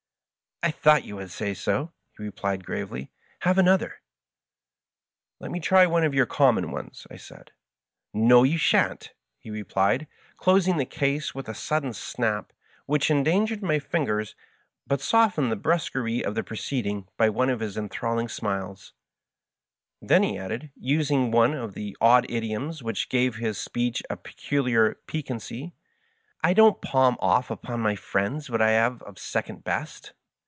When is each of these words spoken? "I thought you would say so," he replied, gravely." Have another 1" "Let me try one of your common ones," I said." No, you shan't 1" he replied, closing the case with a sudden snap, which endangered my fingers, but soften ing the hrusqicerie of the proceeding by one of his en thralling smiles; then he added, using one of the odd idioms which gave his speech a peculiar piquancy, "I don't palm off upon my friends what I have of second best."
"I 0.63 0.69
thought 0.69 1.03
you 1.05 1.15
would 1.15 1.31
say 1.31 1.55
so," 1.55 1.91
he 2.15 2.21
replied, 2.21 2.63
gravely." 2.67 3.09
Have 3.45 3.57
another 3.57 3.95
1" 5.39 5.39
"Let 5.39 5.49
me 5.51 5.59
try 5.59 5.87
one 5.87 6.03
of 6.03 6.13
your 6.13 6.27
common 6.27 6.69
ones," 6.69 7.07
I 7.09 7.17
said." 7.17 7.49
No, 8.13 8.43
you 8.43 8.59
shan't 8.59 9.07
1" 9.07 9.13
he 9.39 9.49
replied, 9.49 10.05
closing 10.37 10.77
the 10.77 10.85
case 10.85 11.33
with 11.33 11.49
a 11.49 11.55
sudden 11.55 11.93
snap, 11.93 12.53
which 12.85 13.09
endangered 13.09 13.63
my 13.63 13.79
fingers, 13.79 14.35
but 14.85 15.01
soften 15.01 15.45
ing 15.45 15.49
the 15.49 15.57
hrusqicerie 15.57 16.21
of 16.23 16.35
the 16.35 16.43
proceeding 16.43 17.07
by 17.17 17.27
one 17.27 17.49
of 17.49 17.59
his 17.59 17.75
en 17.75 17.89
thralling 17.89 18.29
smiles; 18.29 18.93
then 19.99 20.21
he 20.21 20.37
added, 20.37 20.71
using 20.75 21.31
one 21.31 21.55
of 21.55 21.73
the 21.73 21.97
odd 21.99 22.29
idioms 22.29 22.83
which 22.83 23.09
gave 23.09 23.37
his 23.37 23.57
speech 23.57 24.03
a 24.11 24.15
peculiar 24.15 24.93
piquancy, 25.07 25.73
"I 26.43 26.53
don't 26.53 26.79
palm 26.83 27.17
off 27.19 27.49
upon 27.49 27.79
my 27.79 27.95
friends 27.95 28.51
what 28.51 28.61
I 28.61 28.69
have 28.73 29.01
of 29.01 29.17
second 29.17 29.63
best." 29.63 30.13